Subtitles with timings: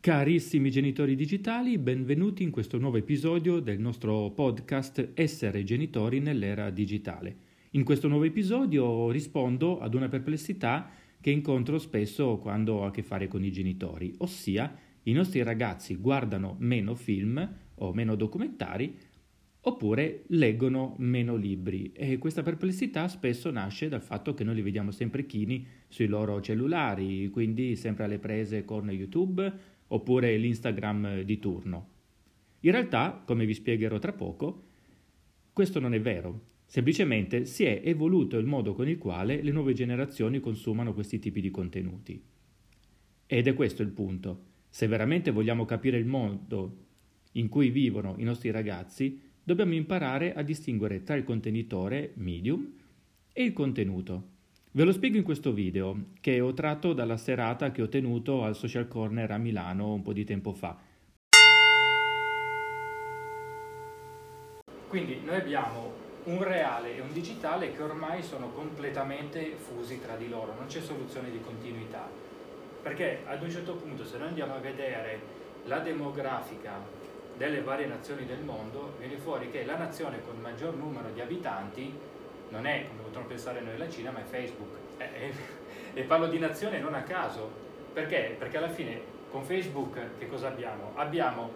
[0.00, 7.36] Carissimi genitori digitali, benvenuti in questo nuovo episodio del nostro podcast Essere genitori nell'era digitale.
[7.72, 10.88] In questo nuovo episodio rispondo ad una perplessità
[11.20, 15.96] che incontro spesso quando ho a che fare con i genitori, ossia i nostri ragazzi
[15.96, 18.96] guardano meno film o meno documentari
[19.62, 24.92] oppure leggono meno libri e questa perplessità spesso nasce dal fatto che noi li vediamo
[24.92, 31.88] sempre chini sui loro cellulari, quindi sempre alle prese con YouTube oppure l'Instagram di turno.
[32.60, 34.64] In realtà, come vi spiegherò tra poco,
[35.52, 36.48] questo non è vero.
[36.66, 41.40] Semplicemente si è evoluto il modo con il quale le nuove generazioni consumano questi tipi
[41.40, 42.22] di contenuti.
[43.26, 44.44] Ed è questo il punto.
[44.68, 46.86] Se veramente vogliamo capire il mondo
[47.32, 52.72] in cui vivono i nostri ragazzi, dobbiamo imparare a distinguere tra il contenitore medium
[53.32, 54.38] e il contenuto.
[54.72, 58.54] Ve lo spiego in questo video, che ho tratto dalla serata che ho tenuto al
[58.54, 60.78] Social Corner a Milano un po' di tempo fa.
[64.86, 65.92] Quindi noi abbiamo
[66.26, 70.80] un reale e un digitale che ormai sono completamente fusi tra di loro, non c'è
[70.80, 72.08] soluzione di continuità.
[72.80, 75.18] Perché ad un certo punto se noi andiamo a vedere
[75.64, 76.80] la demografica
[77.36, 81.92] delle varie nazioni del mondo, viene fuori che la nazione con maggior numero di abitanti
[82.50, 84.76] non è, come potremmo pensare noi, la Cina, ma è Facebook.
[84.98, 85.32] E, e,
[86.00, 87.50] e parlo di nazione non a caso.
[87.92, 88.36] Perché?
[88.38, 90.92] Perché alla fine con Facebook che cosa abbiamo?
[90.94, 91.50] Abbiamo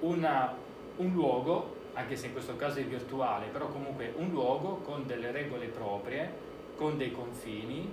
[0.00, 0.54] una,
[0.96, 5.30] un luogo, anche se in questo caso è virtuale, però comunque un luogo con delle
[5.30, 6.42] regole proprie,
[6.76, 7.92] con dei confini,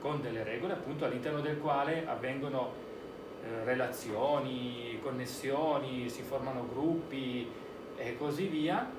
[0.00, 2.72] con delle regole appunto all'interno del quale avvengono
[3.42, 7.46] eh, relazioni, connessioni, si formano gruppi
[7.96, 8.90] e così via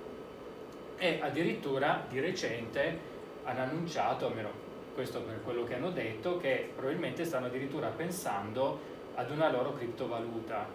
[0.98, 4.50] e addirittura di recente hanno annunciato, almeno
[4.94, 8.80] questo per quello che hanno detto, che probabilmente stanno addirittura pensando
[9.16, 10.68] ad una loro criptovaluta.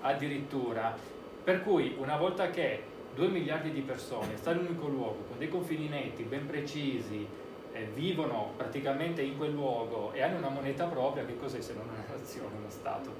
[0.00, 0.96] Addirittura.
[1.44, 2.82] Per cui una volta che
[3.14, 7.26] 2 miliardi di persone stanno in un unico luogo, con dei confini netti, ben precisi,
[7.72, 11.88] eh, vivono praticamente in quel luogo e hanno una moneta propria, che cos'è se non
[11.88, 13.10] una nazione, uno Stato?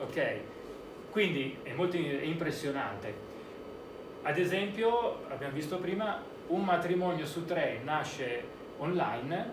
[0.00, 0.36] Ok?
[1.10, 3.28] Quindi è molto impressionante.
[4.22, 8.44] Ad esempio, abbiamo visto prima, un matrimonio su tre nasce
[8.76, 9.50] online,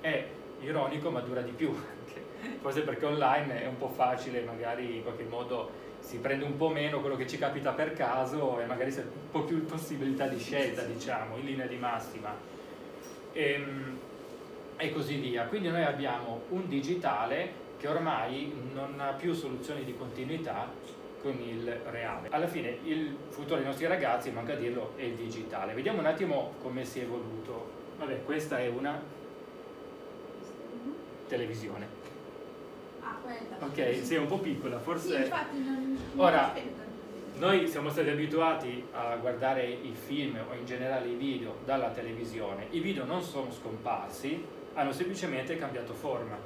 [0.00, 0.24] è
[0.60, 1.74] ironico ma dura di più,
[2.60, 6.68] forse perché online è un po' facile, magari in qualche modo si prende un po'
[6.68, 10.38] meno quello che ci capita per caso e magari c'è un po' più possibilità di
[10.38, 12.32] scelta, diciamo, in linea di massima.
[13.32, 13.98] E, ehm,
[14.76, 15.44] e così via.
[15.46, 20.70] Quindi noi abbiamo un digitale che ormai non ha più soluzioni di continuità
[21.22, 22.28] con il reale.
[22.30, 25.72] Alla fine il futuro dei nostri ragazzi, manca a dirlo, è il digitale.
[25.72, 27.70] Vediamo un attimo come si è evoluto.
[27.98, 29.00] Vabbè, questa è una
[31.28, 31.86] televisione.
[33.00, 33.56] Ah, quella.
[33.60, 35.14] Ok, sì, è un po' piccola, forse...
[35.14, 35.98] Sì, infatti non...
[36.16, 36.52] Ora,
[37.38, 42.66] noi siamo stati abituati a guardare i film o in generale i video dalla televisione.
[42.70, 44.44] I video non sono scomparsi,
[44.74, 46.36] hanno semplicemente cambiato forma.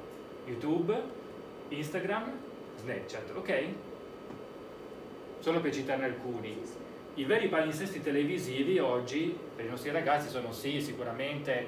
[0.45, 0.95] YouTube,
[1.69, 2.31] Instagram,
[2.77, 3.65] Snapchat, ok?
[5.47, 6.61] Solo per citarne alcuni.
[7.13, 11.67] I veri palinsesti televisivi oggi per i nostri ragazzi sono sì, sicuramente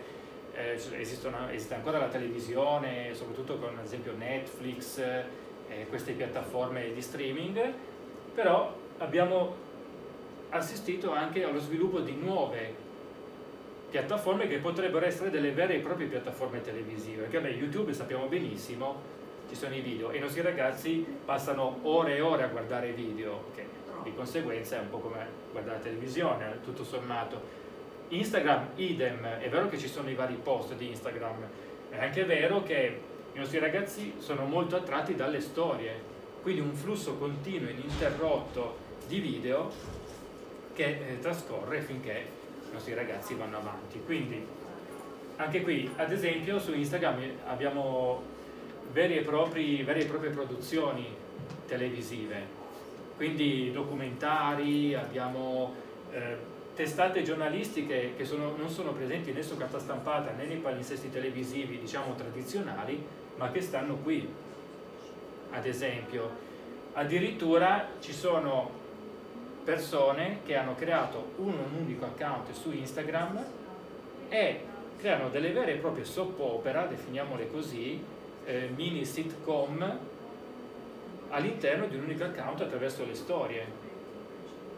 [0.54, 7.02] eh, esistono, esiste ancora la televisione, soprattutto con ad esempio Netflix, eh, queste piattaforme di
[7.02, 7.74] streaming,
[8.36, 9.56] però abbiamo
[10.50, 12.76] assistito anche allo sviluppo di nuove
[13.90, 19.00] piattaforme che potrebbero essere delle vere e proprie piattaforme televisive, perché beh, YouTube sappiamo benissimo
[19.50, 23.46] ci sono i video e i nostri ragazzi passano ore e ore a guardare video,
[23.56, 23.66] che
[24.04, 27.58] di conseguenza è un po' come guardare la televisione, tutto sommato.
[28.10, 31.48] Instagram, idem, è vero che ci sono i vari post di Instagram,
[31.90, 33.02] è anche vero che
[33.34, 36.00] i nostri ragazzi sono molto attratti dalle storie,
[36.42, 38.78] quindi un flusso continuo ininterrotto
[39.08, 39.72] di video
[40.74, 42.26] che eh, trascorre finché
[42.70, 44.00] i nostri ragazzi vanno avanti.
[44.06, 44.46] Quindi
[45.38, 48.38] anche qui, ad esempio, su Instagram abbiamo
[48.92, 51.08] vere e, propri, vere e proprie produzioni
[51.68, 52.58] televisive,
[53.16, 55.74] quindi documentari, abbiamo
[56.12, 56.38] eh,
[56.74, 61.80] testate giornalistiche che sono, non sono presenti né su carta stampata né nei palinsesti televisivi,
[61.80, 63.06] diciamo tradizionali,
[63.36, 64.28] ma che stanno qui.
[65.52, 66.30] Ad esempio,
[66.94, 68.72] addirittura ci sono
[69.64, 73.44] persone che hanno creato un unico account su Instagram
[74.30, 74.62] e
[74.98, 78.02] creano delle vere e proprie soap opera, definiamole così,
[78.50, 80.00] eh, mini sitcom
[81.30, 83.66] all'interno di un unico account attraverso le storie.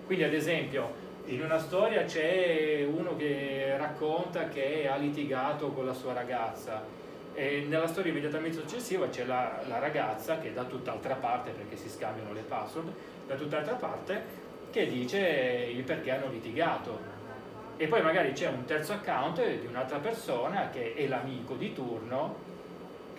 [0.06, 5.94] Quindi ad esempio in una storia c'è uno che racconta che ha litigato con la
[5.94, 7.00] sua ragazza,
[7.34, 11.88] E nella storia immediatamente successiva c'è la, la ragazza che da tutt'altra parte, perché si
[11.88, 12.92] scambiano le password,
[13.26, 17.00] da tutt'altra parte che dice il perché hanno litigato.
[17.78, 22.50] E poi magari c'è un terzo account di un'altra persona che è l'amico di turno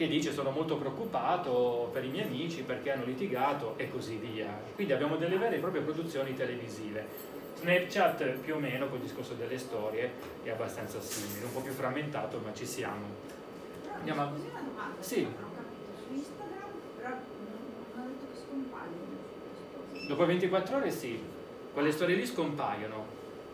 [0.02, 4.48] che dice sono molto preoccupato per i miei amici perché hanno litigato e così via.
[4.74, 7.06] Quindi abbiamo delle vere e proprie produzioni televisive.
[7.60, 10.10] Snapchat più o meno col discorso delle storie
[10.42, 13.04] è abbastanza simile, un po' più frammentato ma ci siamo.
[13.94, 15.22] Andiamo a- scusi una domanda, Sì.
[15.22, 17.20] non ho capito, su Instagram però non
[17.94, 19.06] non ha detto che scompaiono
[19.92, 21.22] queste Dopo 24 ore sì,
[21.72, 23.04] quelle storie lì scompaiono.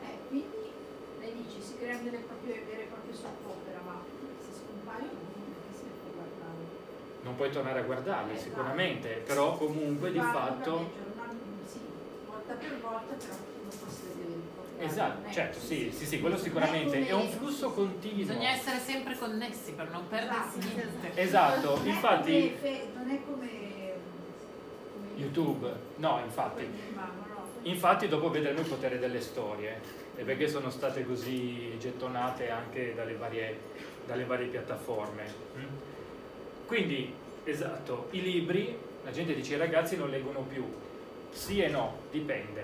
[0.00, 0.46] Eh, quindi
[1.20, 4.00] lei dice si creano delle proprie, vere e proprie soap opera, ma
[4.40, 6.64] se scompaiono non è che si può guardare.
[7.28, 8.48] Non puoi tornare a guardarle Esatto.
[8.48, 10.90] sicuramente, però comunque di fatto...
[10.96, 11.78] giornalmente, sì,
[12.26, 16.38] volta per volta però non posso vedere Esatto, non è certo, sì, sì, sì, quello
[16.38, 17.06] sicuramente.
[17.06, 18.16] È un flusso continuo.
[18.16, 21.20] Bisogna essere sempre connessi per non perdersi Esatto, niente.
[21.20, 22.56] Esatto, Non è infatti-
[22.94, 23.48] non è come,
[24.94, 26.66] come YouTube, no, infatti.
[27.64, 29.82] Infatti dopo vedremo il potere delle storie
[30.16, 33.58] e perché sono state così gettonate anche dalle varie,
[34.06, 35.87] dalle varie piattaforme.
[36.68, 37.10] Quindi,
[37.44, 40.62] esatto, i libri, la gente dice i ragazzi non leggono più.
[41.30, 42.62] Sì e no, dipende.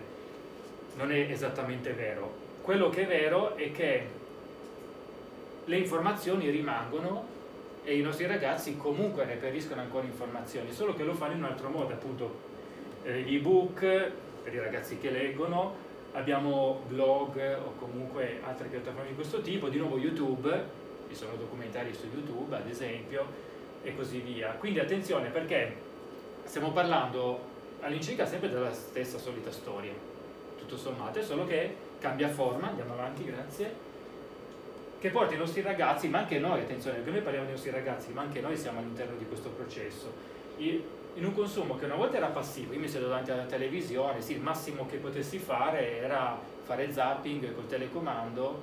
[0.97, 2.31] Non è esattamente vero.
[2.61, 4.07] Quello che è vero è che
[5.65, 7.25] le informazioni rimangono
[7.83, 11.71] e i nostri ragazzi comunque reperiscono ancora informazioni, solo che lo fanno in un altro
[11.71, 12.41] modo, appunto
[13.05, 14.11] eh, ebook
[14.43, 15.77] per i ragazzi che leggono,
[16.13, 21.95] abbiamo blog o comunque altre piattaforme di questo tipo, di nuovo YouTube, ci sono documentari
[21.95, 23.53] su YouTube ad esempio
[23.85, 24.49] e così via.
[24.59, 25.77] Quindi attenzione perché
[26.45, 29.93] stiamo parlando all'incirca sempre della stessa solita storia,
[30.59, 33.73] tutto sommato, è solo che cambia forma, andiamo avanti, grazie,
[34.99, 38.13] che porta i nostri ragazzi, ma anche noi, attenzione, perché noi parliamo dei nostri ragazzi,
[38.13, 40.11] ma anche noi siamo all'interno di questo processo.
[40.57, 44.33] In un consumo che una volta era passivo, io mi sedo davanti alla televisione, sì,
[44.33, 48.63] il massimo che potessi fare era fare zapping col telecomando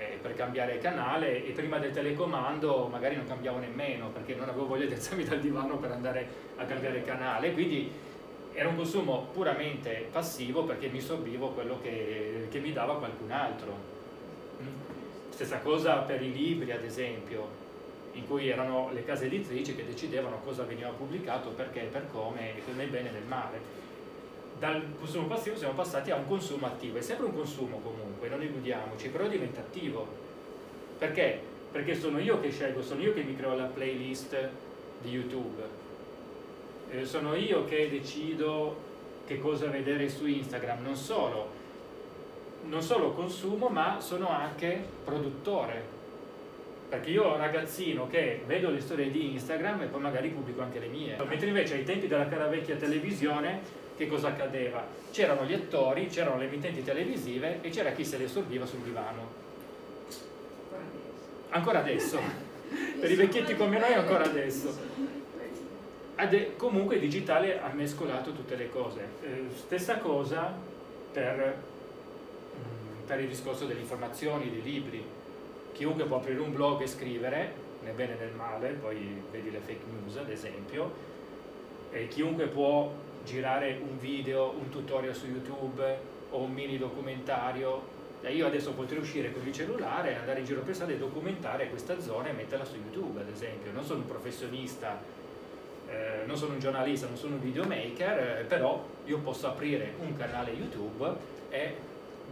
[0.00, 4.66] eh, per cambiare canale e prima del telecomando magari non cambiavo nemmeno perché non avevo
[4.66, 6.26] voglia di alzarmi dal divano per andare
[6.56, 7.92] a cambiare canale, quindi
[8.52, 13.76] era un consumo puramente passivo perché mi sorbivo quello che, che mi dava qualcun altro.
[14.62, 14.66] Mm.
[15.30, 17.48] Stessa cosa per i libri, ad esempio,
[18.12, 22.88] in cui erano le case editrici che decidevano cosa veniva pubblicato, perché, per come, nel
[22.88, 23.88] bene e nel male.
[24.60, 28.42] Dal consumo passivo siamo passati a un consumo attivo, è sempre un consumo comunque, non
[28.42, 30.06] illudiamoci, però diventa attivo.
[30.98, 31.40] Perché?
[31.72, 34.50] Perché sono io che scelgo, sono io che mi creo la playlist
[35.00, 35.62] di YouTube,
[36.90, 38.76] Eh, sono io che decido
[39.26, 41.48] che cosa vedere su Instagram, non solo,
[42.64, 45.82] non solo consumo, ma sono anche produttore.
[46.90, 50.88] Perché io ragazzino che vedo le storie di Instagram e poi magari pubblico anche le
[50.88, 51.16] mie.
[51.24, 54.82] Mentre invece ai tempi della cara vecchia televisione, che cosa accadeva?
[55.10, 59.28] C'erano gli attori, c'erano le emittenti televisive e c'era chi se le sorbiva sul divano.
[61.50, 62.16] Ancora adesso.
[62.16, 62.98] Ancora adesso.
[62.98, 64.74] Per i vecchietti come noi ancora adesso.
[66.14, 69.00] Ade- comunque il digitale ha mescolato tutte le cose.
[69.22, 70.50] Eh, stessa cosa
[71.12, 71.58] per,
[72.56, 75.04] mm, per il discorso delle informazioni, dei libri.
[75.72, 77.52] Chiunque può aprire un blog e scrivere,
[77.82, 80.90] nel bene e nel male, poi vedi le fake news ad esempio,
[81.90, 82.90] e chiunque può
[83.24, 85.98] girare un video, un tutorial su YouTube
[86.30, 87.98] o un mini documentario.
[88.28, 92.00] Io adesso potrei uscire con il cellulare, andare in giro per strada e documentare questa
[92.00, 93.72] zona e metterla su YouTube, ad esempio.
[93.72, 95.00] Non sono un professionista,
[95.88, 100.16] eh, non sono un giornalista, non sono un videomaker, eh, però io posso aprire un
[100.16, 101.12] canale YouTube
[101.48, 101.74] e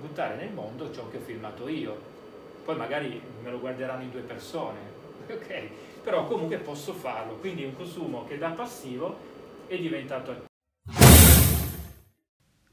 [0.01, 2.17] buttare nel mondo ciò che ho filmato io.
[2.65, 4.79] Poi magari me lo guarderanno in due persone,
[5.27, 5.69] ok?
[6.03, 9.17] Però comunque posso farlo, quindi è un consumo che da passivo
[9.67, 10.48] è diventato attivo.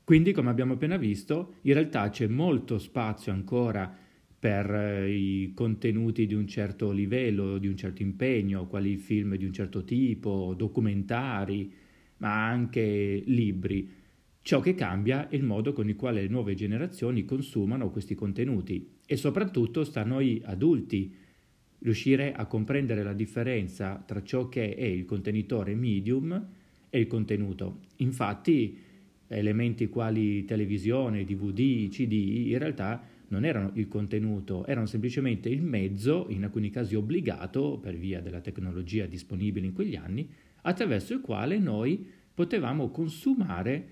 [0.06, 3.92] Quindi, come abbiamo appena visto, in realtà c'è molto spazio ancora
[4.38, 9.46] per eh, i contenuti di un certo livello, di un certo impegno, quali film di
[9.46, 11.74] un certo tipo, documentari,
[12.18, 13.90] ma anche libri.
[14.44, 18.88] Ciò che cambia è il modo con il quale le nuove generazioni consumano questi contenuti
[19.08, 21.16] e soprattutto sta a noi adulti
[21.80, 26.48] riuscire a comprendere la differenza tra ciò che è il contenitore medium
[26.92, 27.80] e il contenuto.
[27.98, 28.78] Infatti,
[29.28, 36.28] elementi quali televisione, DVD, CD, in realtà non erano il contenuto, erano semplicemente il mezzo,
[36.30, 40.30] in alcuni casi obbligato per via della tecnologia disponibile in quegli anni,
[40.62, 43.88] attraverso il quale noi potevamo consumare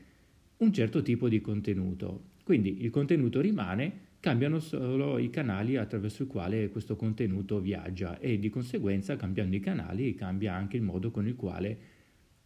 [0.57, 2.31] un certo tipo di contenuto.
[2.43, 8.39] Quindi il contenuto rimane, cambiano solo i canali attraverso i quali questo contenuto viaggia e
[8.39, 11.77] di conseguenza cambiando i canali cambia anche il modo con il quale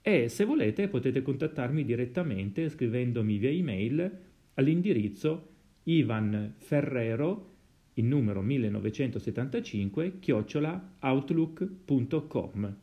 [0.01, 4.17] e se volete potete contattarmi direttamente scrivendomi via email
[4.53, 5.47] all'indirizzo
[5.83, 7.55] ivanferrero
[7.93, 12.75] il numero 1975 chiocciola outlook.com.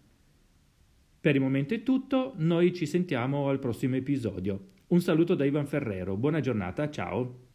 [1.21, 4.75] Per il momento è tutto, noi ci sentiamo al prossimo episodio.
[4.89, 7.46] Un saluto da Ivan Ferrero, buona giornata, ciao!